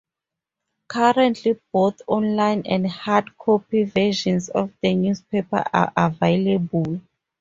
[0.87, 7.01] Currently both online and hard-copy versions of the newspaper are available.